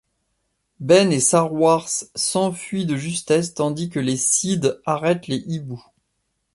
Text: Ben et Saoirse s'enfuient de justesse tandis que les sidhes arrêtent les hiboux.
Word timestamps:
Ben 0.79 1.11
et 1.11 1.19
Saoirse 1.19 2.09
s'enfuient 2.15 2.87
de 2.87 2.95
justesse 2.97 3.53
tandis 3.53 3.89
que 3.89 3.99
les 3.99 4.17
sidhes 4.17 4.73
arrêtent 4.87 5.27
les 5.27 5.43
hiboux. 5.45 5.85